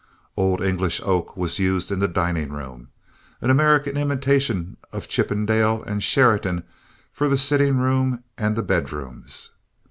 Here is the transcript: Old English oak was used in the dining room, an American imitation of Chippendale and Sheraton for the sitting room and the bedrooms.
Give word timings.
Old 0.35 0.63
English 0.63 0.99
oak 1.05 1.37
was 1.37 1.59
used 1.59 1.91
in 1.91 1.99
the 1.99 2.07
dining 2.07 2.51
room, 2.51 2.87
an 3.39 3.51
American 3.51 3.97
imitation 3.97 4.75
of 4.91 5.07
Chippendale 5.07 5.83
and 5.83 6.01
Sheraton 6.01 6.63
for 7.13 7.27
the 7.27 7.37
sitting 7.37 7.77
room 7.77 8.23
and 8.35 8.55
the 8.55 8.63
bedrooms. 8.63 9.51